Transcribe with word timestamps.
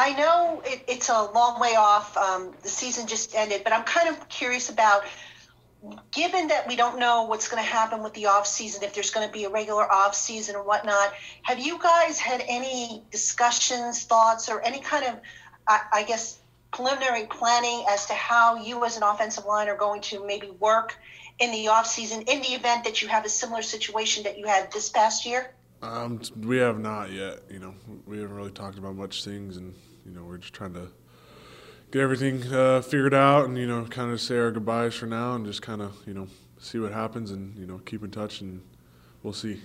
I 0.00 0.14
know 0.14 0.62
it, 0.64 0.82
it's 0.88 1.10
a 1.10 1.24
long 1.24 1.60
way 1.60 1.74
off. 1.76 2.16
Um, 2.16 2.54
the 2.62 2.70
season 2.70 3.06
just 3.06 3.34
ended, 3.34 3.64
but 3.64 3.74
I'm 3.74 3.82
kind 3.84 4.08
of 4.08 4.30
curious 4.30 4.70
about 4.70 5.04
given 6.10 6.48
that 6.48 6.66
we 6.66 6.74
don't 6.74 6.98
know 6.98 7.24
what's 7.24 7.48
going 7.48 7.62
to 7.62 7.68
happen 7.68 8.02
with 8.02 8.14
the 8.14 8.26
off 8.26 8.46
season, 8.46 8.82
if 8.82 8.94
there's 8.94 9.10
going 9.10 9.26
to 9.26 9.32
be 9.32 9.44
a 9.44 9.50
regular 9.50 9.90
off 9.90 10.14
season 10.14 10.56
or 10.56 10.62
whatnot, 10.62 11.12
have 11.42 11.58
you 11.58 11.78
guys 11.78 12.18
had 12.18 12.42
any 12.48 13.02
discussions, 13.10 14.04
thoughts, 14.04 14.48
or 14.48 14.62
any 14.62 14.80
kind 14.80 15.04
of, 15.04 15.20
I, 15.68 15.80
I 15.92 16.02
guess, 16.04 16.38
preliminary 16.72 17.26
planning 17.26 17.84
as 17.90 18.06
to 18.06 18.14
how 18.14 18.56
you 18.56 18.82
as 18.86 18.96
an 18.96 19.02
offensive 19.02 19.44
line 19.44 19.68
are 19.68 19.76
going 19.76 20.00
to 20.02 20.26
maybe 20.26 20.50
work 20.50 20.96
in 21.38 21.52
the 21.52 21.68
off 21.68 21.86
season 21.86 22.22
in 22.22 22.40
the 22.40 22.48
event 22.48 22.84
that 22.84 23.02
you 23.02 23.08
have 23.08 23.26
a 23.26 23.28
similar 23.28 23.62
situation 23.62 24.24
that 24.24 24.38
you 24.38 24.46
had 24.46 24.72
this 24.72 24.88
past 24.88 25.26
year? 25.26 25.52
Um, 25.82 26.20
we 26.42 26.58
have 26.58 26.78
not 26.78 27.10
yet. 27.10 27.40
You 27.50 27.58
know, 27.58 27.74
we 28.06 28.18
haven't 28.18 28.36
really 28.36 28.50
talked 28.50 28.78
about 28.78 28.96
much 28.96 29.24
things, 29.24 29.56
and 29.56 29.74
you 30.04 30.12
know, 30.12 30.22
we're 30.22 30.38
just 30.38 30.52
trying 30.52 30.74
to 30.74 30.88
get 31.90 32.02
everything 32.02 32.42
uh, 32.52 32.82
figured 32.82 33.14
out, 33.14 33.46
and 33.46 33.56
you 33.56 33.66
know, 33.66 33.84
kind 33.84 34.12
of 34.12 34.20
say 34.20 34.36
our 34.36 34.50
goodbyes 34.50 34.94
for 34.94 35.06
now, 35.06 35.34
and 35.34 35.46
just 35.46 35.62
kind 35.62 35.80
of 35.80 35.96
you 36.06 36.14
know 36.14 36.28
see 36.58 36.78
what 36.78 36.92
happens, 36.92 37.30
and 37.30 37.56
you 37.56 37.66
know, 37.66 37.78
keep 37.86 38.04
in 38.04 38.10
touch, 38.10 38.40
and 38.42 38.62
we'll 39.22 39.32
see. 39.32 39.60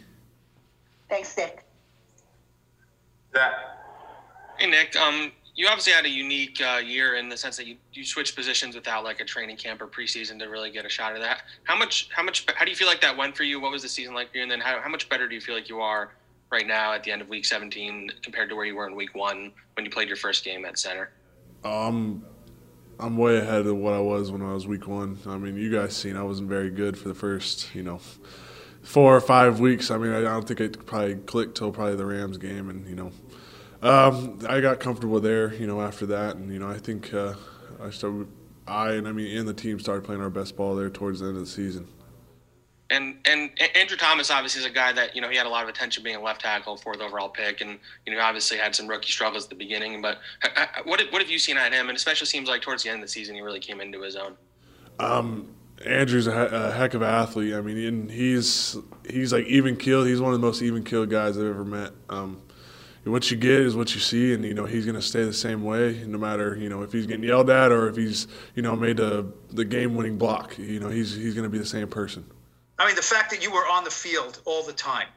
Thanks, 1.10 1.36
Nick. 1.38 1.64
That. 3.34 3.54
Hey 4.58 4.68
Nick, 4.68 4.96
um, 4.96 5.34
you 5.56 5.68
obviously 5.68 5.94
had 5.94 6.06
a 6.06 6.10
unique 6.10 6.62
uh, 6.62 6.78
year 6.78 7.16
in 7.16 7.30
the 7.30 7.38
sense 7.38 7.56
that 7.58 7.66
you, 7.66 7.78
you 7.94 8.04
switched 8.04 8.36
positions 8.36 8.76
without 8.76 9.04
like 9.04 9.22
a 9.22 9.26
training 9.26 9.56
camp 9.56 9.82
or 9.82 9.88
preseason 9.88 10.38
to 10.40 10.46
really 10.46 10.70
get 10.70 10.86
a 10.86 10.90
shot 10.90 11.16
at 11.16 11.22
that. 11.22 11.44
How 11.64 11.78
much 11.78 12.10
how 12.14 12.24
much 12.24 12.46
how 12.56 12.66
do 12.66 12.72
you 12.72 12.78
feel 12.78 12.88
like 12.88 13.02
that 13.02 13.16
went 13.16 13.38
for 13.38 13.44
you? 13.44 13.60
What 13.60 13.72
was 13.72 13.82
the 13.82 13.90
season 13.90 14.14
like 14.14 14.32
for 14.32 14.38
you? 14.38 14.44
And 14.44 14.52
then 14.52 14.60
how, 14.60 14.82
how 14.82 14.90
much 14.90 15.08
better 15.08 15.28
do 15.28 15.36
you 15.36 15.42
feel 15.42 15.56
like 15.56 15.70
you 15.70 15.80
are 15.80 16.12
right 16.52 16.68
now 16.68 16.94
at 16.94 17.04
the 17.04 17.12
end 17.12 17.22
of 17.22 17.30
week 17.30 17.46
17 17.46 18.12
compared 18.22 18.50
to 18.50 18.56
where 18.56 18.66
you 18.66 18.76
were 18.76 18.88
in 18.88 18.96
week 18.96 19.16
one 19.16 19.52
when 19.76 19.86
you 19.86 19.92
played 19.92 20.10
your 20.10 20.18
first 20.18 20.44
game 20.44 20.66
at 20.66 20.78
center? 20.78 21.12
Um, 21.64 22.24
I'm 23.00 23.18
way 23.18 23.38
ahead 23.38 23.66
of 23.66 23.78
what 23.78 23.94
I 23.94 24.00
was 24.00 24.32
when 24.32 24.42
I 24.42 24.54
was 24.54 24.68
week 24.68 24.88
one. 24.88 25.18
I 25.26 25.38
mean, 25.38 25.56
you 25.56 25.72
guys 25.72 25.96
seen 25.96 26.18
I 26.18 26.24
wasn't 26.24 26.50
very 26.50 26.70
good 26.70 26.98
for 26.98 27.08
the 27.08 27.16
first, 27.16 27.74
you 27.74 27.82
know, 27.82 28.02
four 28.84 29.16
or 29.16 29.22
five 29.22 29.60
weeks. 29.62 29.90
I 29.90 29.98
mean, 29.98 30.12
I 30.12 30.22
don't 30.22 30.48
think 30.48 30.60
it 30.60 30.86
probably 30.86 31.16
clicked 31.16 31.58
till 31.58 31.72
probably 31.72 31.96
the 31.96 32.06
Rams 32.06 32.38
game, 32.38 32.70
and 32.70 32.88
you 32.88 32.96
know, 32.96 33.12
um, 33.86 34.40
I 34.48 34.62
got 34.62 34.80
comfortable 34.80 35.20
there. 35.20 35.54
You 35.54 35.68
know, 35.68 35.82
after 35.82 36.06
that, 36.08 36.36
and 36.36 36.52
you 36.52 36.60
know, 36.60 36.70
I 36.70 36.78
think 36.78 37.14
uh, 37.14 37.36
I 37.82 37.90
started. 37.92 38.28
I 38.68 38.94
and 38.94 39.08
I 39.08 39.12
mean, 39.12 39.38
and 39.38 39.48
the 39.48 39.54
team 39.54 39.80
started 39.80 40.04
playing 40.04 40.22
our 40.22 40.30
best 40.30 40.56
ball 40.56 40.76
there 40.76 40.90
towards 40.90 41.20
the 41.20 41.28
end 41.28 41.36
of 41.36 41.42
the 41.42 41.50
season. 41.50 41.88
And 42.90 43.18
and 43.26 43.52
Andrew 43.76 43.98
Thomas 43.98 44.30
obviously 44.32 44.62
is 44.62 44.66
a 44.66 44.72
guy 44.72 44.92
that 44.94 45.16
you 45.16 45.22
know 45.22 45.30
he 45.30 45.38
had 45.38 45.46
a 45.46 45.50
lot 45.50 45.64
of 45.64 45.70
attention 45.70 46.04
being 46.04 46.16
a 46.16 46.22
left 46.22 46.42
tackle, 46.42 46.78
fourth 46.78 47.00
overall 47.00 47.30
pick, 47.30 47.62
and 47.62 47.80
you 48.06 48.14
know 48.14 48.20
obviously 48.20 48.58
had 48.58 48.76
some 48.76 48.88
rookie 48.88 49.12
struggles 49.12 49.44
at 49.44 49.50
the 49.50 49.56
beginning. 49.56 50.02
But 50.02 50.20
what 50.86 51.02
what 51.12 51.22
have 51.22 51.30
you 51.30 51.40
seen 51.40 51.58
at 51.58 51.72
him? 51.72 51.90
And 51.90 51.96
especially 51.96 52.28
seems 52.28 52.48
like 52.48 52.62
towards 52.62 52.84
the 52.84 52.90
end 52.90 53.02
of 53.02 53.04
the 53.04 53.12
season 53.12 53.36
he 53.36 53.42
really 53.42 53.60
came 53.60 53.82
into 53.82 54.02
his 54.02 54.16
own. 54.16 54.36
Um, 55.00 55.54
Andrew's 55.84 56.28
a, 56.28 56.32
a, 56.32 56.72
heck 56.72 56.94
of 56.94 57.02
an 57.02 57.10
athlete. 57.10 57.54
I 57.54 57.62
mean, 57.62 58.08
he's 58.10 58.78
he's 59.10 59.34
like 59.34 59.46
even 59.46 59.78
killed. 59.78 60.08
He's 60.08 60.22
one 60.22 60.34
of 60.34 60.40
the 60.40 60.46
most 60.46 60.62
even 60.62 60.84
killed 60.84 61.10
guys 61.10 61.38
I've 61.38 61.46
ever 61.46 61.66
met. 61.66 61.92
Um, 62.10 62.42
what 63.06 63.30
you 63.30 63.38
get 63.38 63.60
is 63.62 63.76
what 63.76 63.94
you 63.94 64.02
see, 64.02 64.34
and 64.34 64.44
you 64.44 64.54
know 64.54 64.66
he's 64.66 64.86
going 64.86 64.96
to 64.96 65.02
stay 65.02 65.24
the 65.24 65.34
same 65.34 65.64
way, 65.64 66.04
no 66.08 66.18
matter 66.18 66.56
you 66.56 66.70
know 66.70 66.82
if 66.82 66.92
he's 66.92 67.06
getting 67.06 67.24
yelled 67.24 67.50
at 67.50 67.72
or 67.72 67.88
if 67.88 67.96
he's 67.96 68.28
you 68.56 68.62
know 68.62 68.76
made 68.76 68.98
the 68.98 69.32
the 69.52 69.64
game 69.64 69.96
winning 69.96 70.18
block. 70.18 70.58
You 70.58 70.80
know 70.80 70.90
he's 70.90 71.16
he's 71.16 71.34
going 71.34 71.44
to 71.44 71.50
be 71.50 71.60
the 71.60 71.66
same 71.66 71.88
person. 71.88 72.26
I 72.80 72.86
mean, 72.86 72.96
the 72.96 73.02
fact 73.02 73.30
that 73.32 73.44
you 73.44 73.52
were 73.52 73.68
on 73.68 73.84
the 73.84 73.92
field 73.92 74.42
all 74.46 74.64
the 74.64 74.74
time. 74.74 75.08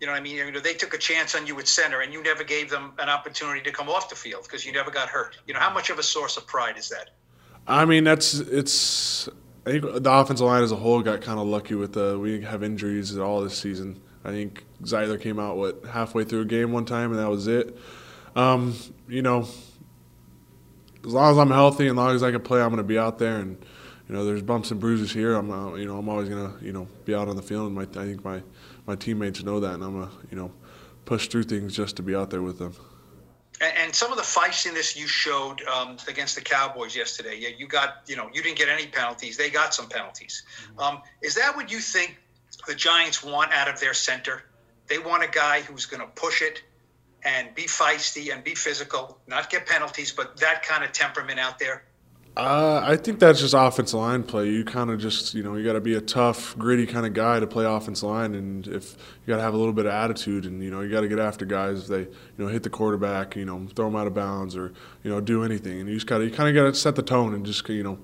You 0.00 0.06
know 0.06 0.14
what 0.14 0.20
I 0.20 0.22
mean? 0.22 0.36
You 0.36 0.50
know, 0.50 0.60
they 0.60 0.72
took 0.72 0.94
a 0.94 0.98
chance 0.98 1.34
on 1.34 1.46
you 1.46 1.58
at 1.58 1.68
center, 1.68 2.00
and 2.00 2.10
you 2.10 2.22
never 2.22 2.42
gave 2.42 2.70
them 2.70 2.92
an 2.98 3.10
opportunity 3.10 3.60
to 3.60 3.70
come 3.70 3.90
off 3.90 4.08
the 4.08 4.16
field 4.16 4.44
because 4.44 4.64
you 4.64 4.72
never 4.72 4.90
got 4.90 5.10
hurt. 5.10 5.36
You 5.46 5.52
know, 5.52 5.60
how 5.60 5.72
much 5.74 5.90
of 5.90 5.98
a 5.98 6.02
source 6.02 6.38
of 6.38 6.46
pride 6.46 6.78
is 6.78 6.88
that? 6.88 7.10
I 7.66 7.84
mean, 7.84 8.04
that's 8.04 8.34
it's. 8.34 9.28
I 9.66 9.72
think 9.72 10.02
the 10.02 10.10
offensive 10.10 10.46
line 10.46 10.62
as 10.62 10.72
a 10.72 10.76
whole 10.76 11.02
got 11.02 11.20
kind 11.20 11.38
of 11.38 11.46
lucky 11.46 11.74
with 11.74 11.92
the 11.92 12.18
we 12.18 12.40
have 12.40 12.62
injuries 12.62 13.18
all 13.18 13.42
this 13.42 13.58
season. 13.58 14.00
I 14.24 14.30
think 14.30 14.64
Zeitler 14.82 15.20
came 15.20 15.38
out 15.38 15.56
what 15.56 15.84
halfway 15.90 16.24
through 16.24 16.42
a 16.42 16.46
game 16.46 16.72
one 16.72 16.84
time, 16.84 17.10
and 17.10 17.18
that 17.18 17.30
was 17.30 17.46
it. 17.46 17.76
Um, 18.36 18.76
you 19.08 19.22
know, 19.22 19.48
as 21.04 21.12
long 21.12 21.32
as 21.32 21.38
I'm 21.38 21.50
healthy 21.50 21.88
and 21.88 21.98
as 21.98 22.04
long 22.04 22.14
as 22.14 22.22
I 22.22 22.30
can 22.30 22.42
play, 22.42 22.60
I'm 22.60 22.68
going 22.68 22.78
to 22.78 22.84
be 22.84 22.98
out 22.98 23.18
there 23.18 23.36
and 23.36 23.56
you 24.10 24.16
know, 24.16 24.24
there's 24.24 24.42
bumps 24.42 24.72
and 24.72 24.80
bruises 24.80 25.12
here. 25.12 25.36
I'm, 25.36 25.52
uh, 25.52 25.74
you 25.76 25.86
know, 25.86 25.96
I'm 25.96 26.08
always 26.08 26.28
gonna, 26.28 26.52
you 26.60 26.72
know, 26.72 26.88
be 27.04 27.14
out 27.14 27.28
on 27.28 27.36
the 27.36 27.42
field, 27.42 27.66
and 27.68 27.76
my, 27.76 27.82
I 27.82 28.06
think 28.06 28.24
my, 28.24 28.42
my 28.84 28.96
teammates 28.96 29.44
know 29.44 29.60
that, 29.60 29.74
and 29.74 29.84
I'm 29.84 30.00
gonna, 30.00 30.10
you 30.32 30.36
know, 30.36 30.50
push 31.04 31.28
through 31.28 31.44
things 31.44 31.76
just 31.76 31.94
to 31.98 32.02
be 32.02 32.16
out 32.16 32.28
there 32.28 32.42
with 32.42 32.58
them. 32.58 32.74
And, 33.60 33.72
and 33.76 33.94
some 33.94 34.10
of 34.10 34.16
the 34.18 34.24
feistiness 34.24 34.96
you 34.96 35.06
showed 35.06 35.62
um, 35.68 35.96
against 36.08 36.34
the 36.34 36.40
Cowboys 36.40 36.96
yesterday, 36.96 37.38
yeah, 37.38 37.50
you 37.56 37.68
got, 37.68 38.02
you 38.08 38.16
know, 38.16 38.28
you 38.32 38.42
didn't 38.42 38.58
get 38.58 38.68
any 38.68 38.88
penalties. 38.88 39.36
They 39.36 39.48
got 39.48 39.74
some 39.74 39.88
penalties. 39.88 40.42
Mm-hmm. 40.72 40.80
Um, 40.80 41.02
is 41.22 41.36
that 41.36 41.54
what 41.54 41.70
you 41.70 41.78
think 41.78 42.19
the 42.66 42.74
Giants 42.74 43.22
want 43.22 43.52
out 43.52 43.68
of 43.68 43.80
their 43.80 43.94
center? 43.94 44.42
They 44.86 44.98
want 44.98 45.22
a 45.22 45.28
guy 45.28 45.60
who's 45.60 45.86
going 45.86 46.00
to 46.00 46.08
push 46.08 46.42
it 46.42 46.62
and 47.24 47.54
be 47.54 47.64
feisty 47.64 48.32
and 48.32 48.42
be 48.42 48.54
physical, 48.54 49.18
not 49.26 49.50
get 49.50 49.66
penalties, 49.66 50.12
but 50.12 50.38
that 50.38 50.62
kind 50.62 50.84
of 50.84 50.92
temperament 50.92 51.38
out 51.38 51.58
there. 51.58 51.84
Uh, 52.36 52.80
I 52.84 52.96
think 52.96 53.18
that's 53.18 53.40
just 53.40 53.54
offensive 53.54 53.98
line 53.98 54.22
play. 54.22 54.48
You 54.48 54.64
kind 54.64 54.88
of 54.90 55.00
just, 55.00 55.34
you 55.34 55.42
know, 55.42 55.56
you 55.56 55.64
got 55.64 55.72
to 55.72 55.80
be 55.80 55.94
a 55.94 56.00
tough, 56.00 56.56
gritty 56.56 56.86
kind 56.86 57.04
of 57.04 57.12
guy 57.12 57.40
to 57.40 57.46
play 57.46 57.64
offensive 57.64 58.08
line, 58.08 58.34
and 58.34 58.66
if 58.68 58.92
you 58.92 59.26
got 59.26 59.36
to 59.36 59.42
have 59.42 59.52
a 59.52 59.56
little 59.56 59.72
bit 59.72 59.84
of 59.84 59.92
attitude, 59.92 60.46
and 60.46 60.62
you 60.62 60.70
know, 60.70 60.80
you 60.80 60.90
got 60.90 61.00
to 61.00 61.08
get 61.08 61.18
after 61.18 61.44
guys 61.44 61.82
if 61.82 61.86
they, 61.88 62.00
you 62.00 62.38
know, 62.38 62.46
hit 62.46 62.62
the 62.62 62.70
quarterback, 62.70 63.34
you 63.34 63.44
know, 63.44 63.66
throw 63.74 63.86
them 63.86 63.96
out 63.96 64.06
of 64.06 64.14
bounds, 64.14 64.56
or 64.56 64.72
you 65.02 65.10
know, 65.10 65.20
do 65.20 65.42
anything, 65.42 65.80
and 65.80 65.88
you 65.88 65.96
just 65.96 66.06
got 66.06 66.18
to, 66.18 66.24
you 66.24 66.30
kind 66.30 66.48
of 66.48 66.54
got 66.54 66.70
to 66.70 66.74
set 66.74 66.94
the 66.94 67.02
tone 67.02 67.34
and 67.34 67.44
just, 67.44 67.68
you 67.68 67.82
know, 67.82 67.98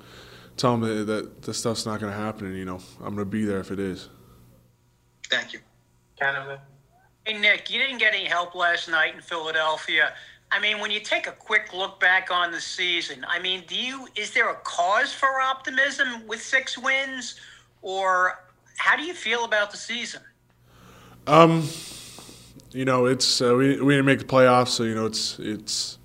tell 0.56 0.76
them 0.76 0.80
that, 0.80 1.04
that 1.04 1.42
this 1.42 1.58
stuff's 1.58 1.86
not 1.86 2.00
going 2.00 2.12
to 2.12 2.18
happen, 2.18 2.46
and 2.46 2.56
you 2.56 2.64
know, 2.64 2.80
I'm 2.98 3.14
going 3.14 3.18
to 3.18 3.24
be 3.24 3.44
there 3.44 3.60
if 3.60 3.70
it 3.70 3.78
is. 3.78 4.08
Thank 5.31 5.53
you, 5.53 5.60
Canada. 6.19 6.60
Hey 7.25 7.38
Nick, 7.38 7.70
you 7.70 7.81
didn't 7.81 7.98
get 7.98 8.14
any 8.14 8.25
help 8.25 8.54
last 8.54 8.88
night 8.88 9.14
in 9.14 9.20
Philadelphia. 9.20 10.12
I 10.53 10.60
mean, 10.60 10.78
when 10.78 10.92
you 10.92 11.00
take 11.00 11.26
a 11.26 11.32
quick 11.32 11.72
look 11.75 11.98
back 11.98 12.31
on 12.31 12.53
the 12.53 12.60
season, 12.60 13.26
I 13.28 13.41
mean, 13.41 13.64
do 13.66 13.75
you 13.75 14.06
is 14.14 14.32
there 14.32 14.48
a 14.50 14.54
cause 14.56 15.12
for 15.12 15.41
optimism 15.41 16.26
with 16.28 16.41
six 16.41 16.78
wins, 16.78 17.34
or 17.82 18.44
how 18.76 18.97
do 18.97 19.03
you 19.03 19.14
feel 19.14 19.44
about 19.44 19.72
the 19.72 19.76
season? 19.76 20.22
Um, 21.26 21.69
you 22.70 22.84
know, 22.84 23.06
it's 23.06 23.43
uh, 23.43 23.54
we 23.56 23.81
we 23.81 23.94
didn't 23.94 24.06
make 24.06 24.20
the 24.20 24.25
playoffs, 24.25 24.69
so 24.69 24.84
you 24.84 24.94
know 24.94 25.06
it's 25.06 25.38
it's 25.41 25.98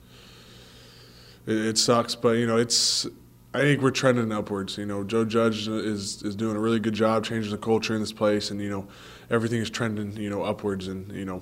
it, 1.45 1.57
it 1.57 1.77
sucks, 1.77 2.15
but 2.15 2.37
you 2.37 2.47
know 2.47 2.57
it's 2.57 3.05
I 3.53 3.59
think 3.59 3.81
we're 3.81 3.91
trending 3.91 4.31
upwards. 4.31 4.77
You 4.77 4.85
know, 4.85 5.03
Joe 5.03 5.25
Judge 5.25 5.67
is 5.67 6.23
is 6.23 6.35
doing 6.35 6.55
a 6.55 6.59
really 6.59 6.79
good 6.79 6.93
job 6.93 7.25
changing 7.25 7.51
the 7.51 7.57
culture 7.57 7.93
in 7.93 7.99
this 7.99 8.13
place, 8.13 8.49
and 8.49 8.61
you 8.61 8.69
know 8.69 8.87
everything 9.29 9.61
is 9.61 9.69
trending 9.69 10.15
you 10.15 10.29
know 10.29 10.43
upwards, 10.43 10.87
and 10.87 11.11
you 11.11 11.25
know 11.25 11.41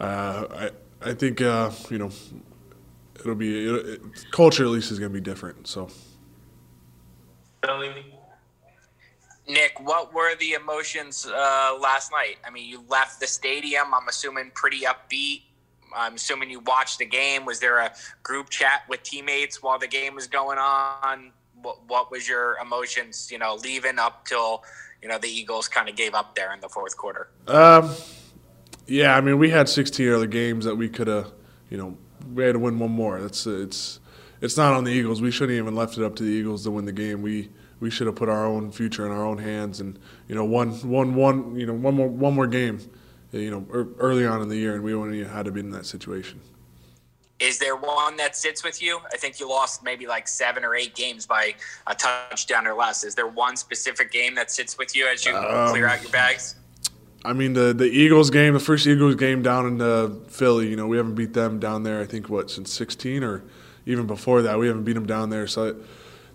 uh, 0.00 0.46
I 0.50 0.70
I 1.10 1.14
think 1.14 1.40
uh, 1.40 1.70
you 1.90 1.98
know 1.98 2.10
it'll 3.20 3.36
be 3.36 3.68
it, 3.68 3.86
it, 3.86 4.00
culture 4.32 4.64
at 4.64 4.70
least 4.70 4.90
is 4.90 4.98
going 4.98 5.12
to 5.12 5.14
be 5.14 5.22
different. 5.22 5.68
So, 5.68 5.88
Nick, 9.48 9.80
what 9.80 10.12
were 10.12 10.34
the 10.36 10.52
emotions 10.52 11.26
uh, 11.26 11.78
last 11.80 12.10
night? 12.12 12.36
I 12.44 12.50
mean, 12.50 12.68
you 12.68 12.84
left 12.88 13.20
the 13.20 13.26
stadium. 13.26 13.94
I'm 13.94 14.08
assuming 14.08 14.50
pretty 14.54 14.80
upbeat. 14.80 15.42
I'm 15.94 16.14
assuming 16.14 16.50
you 16.50 16.60
watched 16.60 16.98
the 16.98 17.06
game. 17.06 17.44
Was 17.44 17.60
there 17.60 17.78
a 17.78 17.92
group 18.22 18.50
chat 18.50 18.82
with 18.88 19.02
teammates 19.02 19.62
while 19.62 19.78
the 19.78 19.88
game 19.88 20.14
was 20.14 20.26
going 20.26 20.58
on? 20.58 21.32
What, 21.62 21.78
what 21.88 22.10
was 22.10 22.28
your 22.28 22.56
emotions? 22.58 23.30
You 23.30 23.38
know, 23.38 23.56
leaving 23.56 23.98
up 23.98 24.24
till 24.26 24.62
you 25.02 25.08
know 25.08 25.18
the 25.18 25.28
Eagles 25.28 25.68
kind 25.68 25.88
of 25.88 25.96
gave 25.96 26.14
up 26.14 26.34
there 26.34 26.52
in 26.52 26.60
the 26.60 26.68
fourth 26.68 26.96
quarter. 26.96 27.28
Um 27.46 27.94
yeah, 28.88 29.16
I 29.16 29.20
mean, 29.20 29.38
we 29.38 29.50
had 29.50 29.68
16 29.68 30.08
other 30.08 30.26
games 30.26 30.64
that 30.64 30.74
we 30.76 30.88
could 30.88 31.08
have, 31.08 31.30
you 31.68 31.76
know, 31.76 31.96
we 32.32 32.42
had 32.42 32.54
to 32.54 32.58
win 32.58 32.78
one 32.78 32.90
more. 32.90 33.18
It's 33.18 33.46
it's 33.46 34.00
it's 34.40 34.56
not 34.56 34.72
on 34.72 34.84
the 34.84 34.90
Eagles. 34.90 35.20
We 35.20 35.30
shouldn't 35.30 35.58
even 35.58 35.74
left 35.74 35.98
it 35.98 36.04
up 36.04 36.16
to 36.16 36.22
the 36.22 36.30
Eagles 36.30 36.64
to 36.64 36.70
win 36.70 36.86
the 36.86 36.92
game. 36.92 37.22
We 37.22 37.50
we 37.80 37.90
should 37.90 38.06
have 38.06 38.16
put 38.16 38.28
our 38.28 38.46
own 38.46 38.72
future 38.72 39.06
in 39.06 39.12
our 39.12 39.24
own 39.24 39.38
hands 39.38 39.80
and 39.80 39.98
you 40.26 40.34
know 40.34 40.44
one 40.44 40.70
one 40.88 41.14
one 41.14 41.54
you 41.58 41.66
know 41.66 41.74
one 41.74 41.94
more 41.94 42.08
one 42.08 42.34
more 42.34 42.46
game, 42.46 42.80
you 43.32 43.50
know, 43.50 43.66
early 43.98 44.26
on 44.26 44.42
in 44.42 44.48
the 44.48 44.56
year, 44.56 44.74
and 44.74 44.82
we 44.82 44.94
wouldn't 44.94 45.16
even 45.16 45.30
had 45.30 45.44
to 45.44 45.52
be 45.52 45.60
in 45.60 45.70
that 45.70 45.86
situation. 45.86 46.40
Is 47.40 47.58
there 47.58 47.76
one 47.76 48.16
that 48.16 48.36
sits 48.36 48.64
with 48.64 48.82
you? 48.82 48.98
I 49.12 49.16
think 49.16 49.38
you 49.38 49.48
lost 49.48 49.84
maybe 49.84 50.08
like 50.08 50.26
seven 50.26 50.64
or 50.64 50.74
eight 50.74 50.96
games 50.96 51.24
by 51.24 51.54
a 51.86 51.94
touchdown 51.94 52.66
or 52.66 52.74
less. 52.74 53.04
Is 53.04 53.14
there 53.14 53.28
one 53.28 53.56
specific 53.56 54.10
game 54.10 54.34
that 54.34 54.50
sits 54.50 54.76
with 54.76 54.96
you 54.96 55.06
as 55.06 55.24
you 55.24 55.36
um, 55.36 55.70
clear 55.70 55.86
out 55.86 56.02
your 56.02 56.10
bags? 56.10 56.56
I 57.24 57.32
mean 57.32 57.52
the 57.52 57.72
the 57.72 57.84
Eagles 57.84 58.30
game, 58.30 58.54
the 58.54 58.60
first 58.60 58.86
Eagles 58.86 59.14
game 59.14 59.42
down 59.42 59.66
in 59.66 59.80
uh, 59.80 60.10
Philly. 60.28 60.68
You 60.68 60.76
know, 60.76 60.86
we 60.86 60.96
haven't 60.96 61.14
beat 61.14 61.32
them 61.32 61.60
down 61.60 61.84
there. 61.84 62.00
I 62.00 62.06
think 62.06 62.28
what 62.28 62.50
since 62.50 62.72
'16 62.72 63.22
or 63.22 63.44
even 63.86 64.06
before 64.06 64.42
that, 64.42 64.58
we 64.58 64.66
haven't 64.66 64.84
beat 64.84 64.94
them 64.94 65.06
down 65.06 65.30
there. 65.30 65.46
So 65.46 65.76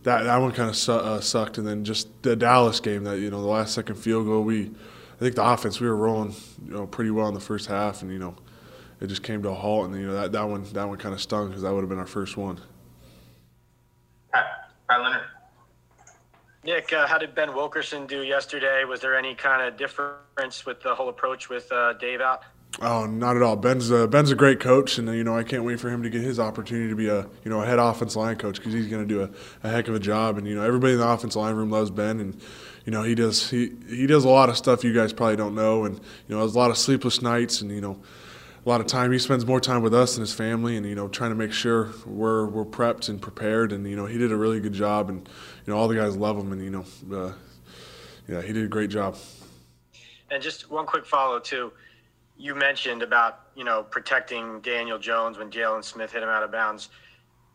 that 0.04 0.24
that 0.24 0.38
one 0.38 0.51
kind 0.51 0.69
of 0.69 0.75
su- 0.75 0.92
uh, 0.92 1.19
sucked. 1.22 1.57
And 1.57 1.68
then 1.68 1.84
just 1.84 2.24
the 2.24 2.36
Dallas 2.36 2.80
game, 2.80 3.04
that 3.06 3.19
you 3.19 3.30
know, 3.30 3.42
the 3.42 3.48
last 3.48 3.74
second 3.74 3.96
field 3.96 4.25
goal. 4.25 4.44
We, 4.44 4.72
I 5.15 5.19
think 5.19 5.36
the 5.36 5.44
offense 5.44 5.80
we 5.80 5.88
were 5.88 5.95
rolling, 5.95 6.33
you 6.65 6.74
know, 6.74 6.88
pretty 6.88 7.12
well 7.12 7.27
in 7.27 7.33
the 7.33 7.39
first 7.39 7.68
half, 7.68 8.01
and 8.01 8.12
you 8.12 8.19
know, 8.19 8.36
it 9.00 9.07
just 9.07 9.24
came 9.24 9.44
to 9.44 9.50
a 9.50 9.54
halt, 9.54 9.88
and 9.88 9.95
you 10.00 10.07
know 10.07 10.13
that, 10.13 10.31
that 10.31 10.44
one 10.44 10.63
that 10.74 10.88
one 10.88 10.98
kind 10.98 11.13
of 11.13 11.21
stung 11.21 11.48
because 11.48 11.62
that 11.62 11.74
would 11.74 11.81
have 11.81 11.89
been 11.89 12.00
our 12.00 12.07
first 12.07 12.38
one. 12.38 12.60
Pat, 14.31 14.45
Pat 14.89 15.01
Leonard. 15.01 15.21
Nick, 16.65 16.94
uh, 16.94 17.06
how 17.06 17.18
did 17.18 17.36
Ben 17.36 17.54
Wilkerson 17.54 18.07
do 18.07 18.24
yesterday? 18.24 18.86
Was 18.86 19.01
there 19.01 19.18
any 19.18 19.36
kind 19.36 19.62
of 19.62 19.77
difference 19.77 20.65
with 20.65 20.81
the 20.81 20.95
whole 20.95 21.10
approach 21.10 21.50
with 21.50 21.69
uh, 21.71 21.94
Dave 21.94 22.21
out? 22.21 22.44
Oh, 22.81 23.06
not 23.06 23.36
at 23.36 23.44
all. 23.44 23.56
Ben's 23.56 23.92
a, 23.92 24.08
Ben's 24.08 24.31
a 24.31 24.36
great 24.36 24.60
coach, 24.60 24.98
and 24.98 25.08
you 25.10 25.24
know 25.24 25.38
I 25.38 25.44
can't 25.44 25.64
wait 25.64 25.80
for 25.80 25.90
him 25.90 26.02
to 26.04 26.10
get 26.10 26.22
his 26.22 26.40
opportunity 26.40 26.90
to 26.90 26.96
be 26.96 27.08
a 27.08 27.22
you 27.44 27.52
know 27.52 27.62
a 27.62 27.66
head 27.66 27.78
offensive 27.78 28.18
line 28.18 28.36
coach 28.36 28.58
because 28.58 28.74
he's 28.74 28.88
going 28.88 29.08
to 29.08 29.14
do 29.14 29.22
a, 29.22 29.30
a 29.68 29.70
heck 29.70 29.88
of 29.88 29.96
a 29.96 30.00
job. 30.00 30.38
And 30.38 30.48
you 30.48 30.56
know 30.56 30.64
everybody 30.64 30.94
in 30.94 31.00
the 31.00 31.08
offensive 31.08 31.40
line 31.40 31.56
room 31.56 31.70
loves 31.70 31.92
Ben, 31.92 32.20
and 32.20 32.42
you 32.86 32.92
know 32.92 33.04
he 33.04 33.14
does 33.14 33.50
he 33.50 33.74
he 33.88 34.08
does 34.08 34.25
a 34.25 34.30
lot 34.30 34.50
of 34.50 34.58
stuff 34.58 34.84
you 34.84 34.92
guys 34.92 35.14
probably 35.14 35.36
don't 35.36 35.54
know, 35.54 35.86
and 35.86 36.00
you 36.28 36.36
know 36.36 36.42
a 36.42 36.46
lot 36.46 36.72
of 36.72 36.78
sleepless 36.78 37.22
nights, 37.22 37.62
and 37.62 37.70
you 37.70 37.80
know 37.80 38.02
a 38.66 38.70
lot 38.70 38.81
of 38.81 38.88
time 38.88 39.12
he 39.12 39.20
spends 39.20 39.46
more 39.46 39.60
time 39.60 39.84
with 39.84 39.94
us 39.94 40.18
and 40.18 40.22
his 40.22 40.34
family, 40.34 40.75
and 40.75 40.86
you 40.88 40.96
know 40.96 41.08
trying 41.08 41.30
to 41.30 41.36
make 41.36 41.54
sure 41.54 41.92
we're 42.08 42.48
we're 42.48 42.66
prepped 42.66 43.08
and 43.08 43.22
prepared, 43.22 43.72
and 43.72 43.88
you 43.88 43.96
know 43.96 44.08
he 44.08 44.18
did 44.18 44.31
a 44.31 44.36
really 44.36 44.60
good 44.60 44.74
job, 44.74 45.10
and 45.10 45.30
you 45.66 45.74
know 45.74 45.78
all 45.78 45.88
the 45.88 45.96
guys 45.96 46.18
love 46.18 46.40
him, 46.40 46.52
and 46.52 46.64
you 46.64 46.72
know 46.72 46.86
uh, 47.16 47.34
yeah 48.28 48.42
he 48.42 48.52
did 48.52 48.66
a 48.66 48.68
great 48.68 48.90
job. 48.90 49.16
And 50.31 50.42
just 50.42 50.72
one 50.72 50.88
quick 50.88 51.06
follow 51.06 51.40
too 51.40 51.72
you 52.38 52.56
mentioned 52.56 53.02
about 53.04 53.48
you 53.56 53.64
know 53.64 53.84
protecting 53.84 54.62
Daniel 54.62 54.98
Jones 54.98 55.38
when 55.38 55.50
Jaylon 55.50 55.84
Smith 55.84 56.12
hit 56.12 56.24
him 56.24 56.30
out 56.30 56.44
of 56.44 56.52
bounds. 56.52 56.90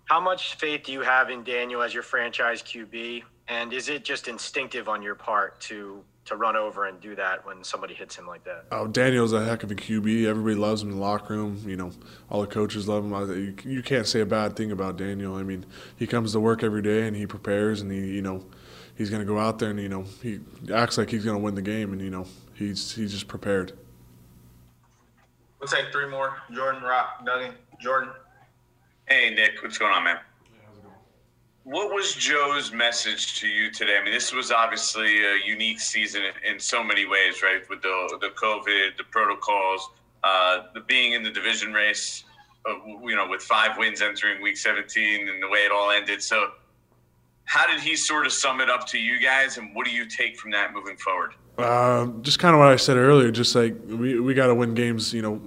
How 0.05 0.21
much 0.21 0.55
faith 0.55 0.85
do 0.85 0.93
you 0.93 1.03
have 1.03 1.29
in 1.31 1.45
Daniel 1.45 1.83
as 1.83 1.93
your 1.93 2.03
franchise 2.03 2.63
QB? 2.63 3.23
And 3.49 3.73
is 3.73 3.89
it 3.89 4.05
just 4.05 4.29
instinctive 4.29 4.89
on 4.89 5.03
your 5.03 5.15
part 5.15 5.61
to 5.63 6.03
to 6.27 6.37
run 6.37 6.57
over 6.57 6.87
and 6.87 7.01
do 7.01 7.15
that 7.17 7.45
when 7.47 7.65
somebody 7.65 7.95
hits 7.95 8.17
him 8.17 8.27
like 8.27 8.45
that? 8.45 8.67
Oh, 8.71 8.87
Daniel's 8.87 9.33
a 9.33 9.45
heck 9.45 9.63
of 9.63 9.71
a 9.71 9.75
QB. 9.75 10.27
Everybody 10.27 10.57
loves 10.57 10.83
him 10.83 10.91
in 10.91 10.97
the 10.97 11.01
locker 11.01 11.35
room. 11.35 11.63
You 11.67 11.77
know, 11.77 11.91
all 12.31 12.43
the 12.43 12.47
coaches 12.47 12.87
love 12.87 13.05
him. 13.05 13.57
You 13.65 13.83
can't 13.83 14.07
say 14.07 14.21
a 14.21 14.27
bad 14.27 14.55
thing 14.55 14.71
about 14.71 14.97
Daniel. 14.99 15.37
I 15.37 15.43
mean, 15.43 15.65
he 15.97 16.07
comes 16.07 16.33
to 16.33 16.41
work 16.41 16.63
every 16.63 16.83
day 16.83 17.07
and 17.07 17.17
he 17.17 17.27
prepares 17.27 17.81
and 17.81 17.91
he, 17.91 18.15
you 18.15 18.23
know, 18.23 18.45
he's 18.99 19.09
going 19.09 19.21
to 19.21 19.27
go 19.27 19.39
out 19.39 19.59
there 19.59 19.71
and 19.71 19.81
you 19.81 19.89
know 19.89 20.05
he 20.23 20.41
acts 20.75 20.99
like 20.99 21.09
he's 21.09 21.25
going 21.25 21.37
to 21.37 21.43
win 21.43 21.55
the 21.55 21.63
game 21.63 21.93
and 21.93 22.03
you 22.03 22.11
know 22.11 22.27
he's 22.55 22.95
he's 22.95 23.13
just 23.13 23.29
prepared. 23.29 23.73
We'll 25.61 25.69
take 25.69 25.91
three 25.93 26.09
more. 26.09 26.37
Jordan, 26.53 26.83
Rock, 26.83 27.25
Duggan, 27.25 27.55
Jordan. 27.81 28.11
Hey, 29.07 29.35
Nick, 29.35 29.63
what's 29.63 29.79
going 29.79 29.93
on, 29.93 30.05
man? 30.05 30.19
What 31.65 31.93
was 31.93 32.15
Joe's 32.15 32.73
message 32.73 33.39
to 33.41 33.49
you 33.49 33.71
today? 33.71 33.99
I 34.01 34.05
mean, 34.05 34.15
this 34.15 34.33
was 34.33 34.51
obviously 34.51 35.25
a 35.25 35.37
unique 35.45 35.81
season 35.81 36.23
in 36.49 36.59
so 36.59 36.83
many 36.83 37.07
ways, 37.07 37.43
right? 37.43 37.69
With 37.69 37.83
the 37.83 38.19
the 38.23 38.31
COVID, 38.31 38.97
the 38.97 39.05
protocols, 39.11 39.91
uh, 40.25 40.63
the 40.73 40.81
being 40.81 41.13
in 41.13 41.23
the 41.23 41.31
division 41.31 41.75
race, 41.75 42.25
uh, 42.67 42.75
you 43.05 43.15
know, 43.17 43.29
with 43.29 43.43
five 43.43 43.77
wins 43.77 44.01
entering 44.01 44.41
Week 44.41 44.57
17, 44.57 45.29
and 45.29 45.43
the 45.43 45.49
way 45.49 45.61
it 45.61 45.73
all 45.73 45.91
ended. 45.91 46.23
So, 46.23 46.53
how 47.45 47.67
did 47.67 47.81
he 47.81 47.97
sort 47.97 48.25
of 48.25 48.33
sum 48.33 48.63
it 48.63 48.71
up 48.71 48.87
to 48.89 48.99
you 48.99 49.21
guys, 49.21 49.59
and 49.59 49.75
what 49.75 49.85
do 49.85 49.91
you 49.93 50.07
take 50.07 50.39
from 50.39 50.51
that 50.53 50.73
moving 50.73 50.97
forward? 50.97 51.35
Uh, 51.59 52.07
just 52.23 52.39
kind 52.39 52.55
of 52.55 52.61
what 52.61 52.69
I 52.69 52.77
said 52.77 52.97
earlier. 52.97 53.33
Just 53.33 53.55
like 53.55 53.75
we 53.87 54.21
we 54.21 54.33
got 54.33 54.47
to 54.47 54.55
win 54.55 54.75
games, 54.75 55.13
you 55.13 55.23
know, 55.23 55.41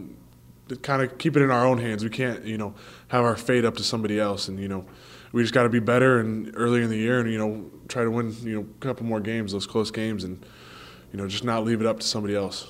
kind 0.81 1.01
of 1.01 1.17
keep 1.17 1.37
it 1.37 1.41
in 1.41 1.49
our 1.49 1.65
own 1.65 1.77
hands. 1.77 2.03
We 2.03 2.09
can't, 2.09 2.43
you 2.43 2.57
know, 2.57 2.75
have 3.07 3.23
our 3.23 3.37
fate 3.37 3.63
up 3.63 3.77
to 3.77 3.83
somebody 3.83 4.19
else, 4.19 4.49
and 4.49 4.59
you 4.59 4.67
know, 4.67 4.85
we 5.31 5.41
just 5.41 5.53
got 5.53 5.63
to 5.63 5.69
be 5.69 5.79
better 5.79 6.19
and 6.19 6.51
earlier 6.55 6.83
in 6.83 6.89
the 6.89 6.97
year, 6.97 7.21
and 7.21 7.31
you 7.31 7.37
know, 7.37 7.65
try 7.87 8.03
to 8.03 8.11
win, 8.11 8.35
you 8.41 8.55
know, 8.55 8.61
a 8.61 8.85
couple 8.85 9.05
more 9.05 9.21
games, 9.21 9.53
those 9.53 9.65
close 9.65 9.89
games, 9.89 10.25
and 10.25 10.45
you 11.13 11.17
know, 11.17 11.27
just 11.27 11.45
not 11.45 11.63
leave 11.63 11.79
it 11.79 11.87
up 11.87 11.99
to 12.01 12.05
somebody 12.05 12.35
else. 12.35 12.67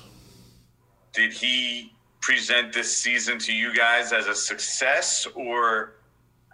Did 1.12 1.32
he 1.32 1.92
present 2.20 2.72
this 2.72 2.96
season 2.96 3.38
to 3.40 3.52
you 3.52 3.74
guys 3.74 4.12
as 4.12 4.28
a 4.28 4.34
success, 4.34 5.26
or 5.34 5.94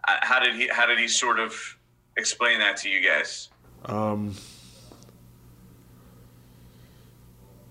uh, 0.09 0.17
how 0.23 0.41
did 0.41 0.55
he 0.55 0.69
how 0.69 0.87
did 0.87 0.99
he 0.99 1.07
sort 1.07 1.39
of 1.39 1.55
explain 2.17 2.59
that 2.61 2.79
to 2.79 2.89
you 2.89 3.07
guys? 3.07 3.51
Um, 3.85 4.35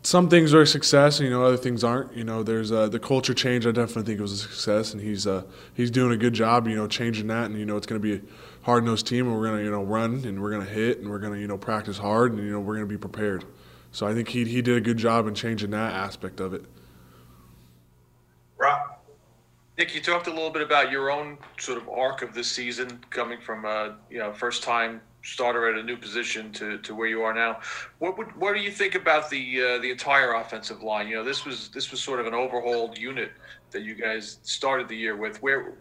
some 0.08 0.30
things 0.30 0.54
are 0.54 0.62
a 0.62 0.68
success, 0.68 1.20
you 1.20 1.30
know, 1.30 1.44
other 1.44 1.58
things 1.58 1.84
aren't. 1.84 2.16
You 2.16 2.24
know, 2.24 2.42
there's 2.42 2.72
uh, 2.72 2.88
the 2.88 2.98
culture 2.98 3.34
change. 3.34 3.68
I 3.68 3.72
definitely 3.72 4.04
think 4.04 4.20
it 4.20 4.22
was 4.22 4.32
a 4.32 4.38
success, 4.38 4.94
and 4.94 5.02
he's 5.04 5.28
uh, 5.28 5.44
he's 5.74 5.92
doing 5.92 6.14
a 6.14 6.18
good 6.18 6.32
job, 6.32 6.66
you 6.66 6.78
know, 6.78 6.88
changing 6.88 7.28
that. 7.28 7.48
And 7.48 7.60
you 7.60 7.66
know, 7.66 7.76
it's 7.76 7.86
going 7.86 8.02
to 8.02 8.18
be 8.18 8.26
a 8.26 8.66
hard 8.66 8.86
nosed 8.86 9.06
team, 9.06 9.28
and 9.28 9.36
we're 9.36 9.44
going 9.44 9.58
to 9.58 9.66
you 9.66 9.72
know 9.72 9.84
run, 9.84 10.24
and 10.24 10.42
we're 10.42 10.52
going 10.52 10.66
to 10.66 10.72
hit, 10.72 11.00
and 11.00 11.10
we're 11.10 11.20
going 11.20 11.34
to 11.34 11.40
you 11.40 11.48
know 11.48 11.58
practice 11.58 11.98
hard, 11.98 12.32
and 12.32 12.42
you 12.42 12.54
know 12.54 12.62
we're 12.62 12.76
going 12.76 12.88
to 12.88 12.90
be 12.90 12.98
prepared. 12.98 13.44
So 13.92 14.08
I 14.08 14.14
think 14.14 14.30
he 14.30 14.46
he 14.46 14.62
did 14.62 14.78
a 14.78 14.82
good 14.82 14.96
job 14.96 15.28
in 15.28 15.36
changing 15.36 15.72
that 15.72 15.94
aspect 15.94 16.40
of 16.40 16.54
it. 16.54 16.64
Rock. 18.58 19.04
Nick, 19.78 19.94
you 19.94 20.00
talked 20.02 20.28
a 20.28 20.32
little 20.32 20.52
bit 20.52 20.62
about 20.62 20.90
your 20.90 21.12
own 21.12 21.38
sort 21.60 21.80
of 21.80 21.90
arc 21.90 22.22
of 22.22 22.34
this 22.34 22.50
season, 22.50 23.04
coming 23.10 23.42
from 23.42 23.66
a 23.66 23.98
you 24.10 24.20
know 24.20 24.32
first 24.32 24.64
time 24.64 25.02
starter 25.28 25.68
at 25.68 25.78
a 25.78 25.84
new 25.84 25.98
position 25.98 26.52
to, 26.54 26.78
to 26.80 26.96
where 26.96 27.08
you 27.08 27.22
are 27.22 27.34
now. 27.34 27.60
What 28.00 28.18
would 28.18 28.36
what 28.38 28.56
do 28.56 28.62
you 28.62 28.72
think 28.72 28.96
about 28.96 29.30
the 29.30 29.62
uh, 29.62 29.78
the 29.80 29.92
entire 29.92 30.36
offensive 30.36 30.82
line? 30.82 31.08
You 31.08 31.18
know, 31.18 31.24
this 31.24 31.46
was 31.46 31.70
this 31.70 31.92
was 31.92 32.02
sort 32.02 32.20
of 32.20 32.28
an 32.28 32.34
overhauled 32.34 32.98
unit 32.98 33.32
that 33.72 33.84
you 33.84 33.96
guys 33.96 34.40
started 34.44 34.88
the 34.88 34.96
year 34.96 35.16
with. 35.16 35.42
Where 35.42 35.74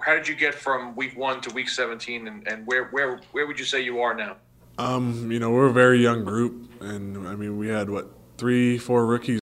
how 0.00 0.14
did 0.14 0.28
you 0.28 0.34
get 0.34 0.54
from 0.54 0.94
week 0.94 1.16
one 1.16 1.40
to 1.42 1.54
week 1.54 1.68
seventeen, 1.68 2.28
and, 2.28 2.46
and 2.46 2.66
where 2.66 2.84
where 2.86 3.20
where 3.32 3.46
would 3.46 3.58
you 3.58 3.64
say 3.64 3.80
you 3.80 4.00
are 4.00 4.14
now? 4.14 4.36
Um, 4.76 5.30
you 5.30 5.38
know, 5.38 5.50
we're 5.50 5.68
a 5.68 5.72
very 5.72 6.02
young 6.02 6.24
group, 6.24 6.82
and 6.82 7.26
I 7.26 7.34
mean, 7.36 7.56
we 7.56 7.68
had 7.68 7.88
what 7.88 8.10
three, 8.36 8.76
four 8.76 9.06
rookies 9.06 9.32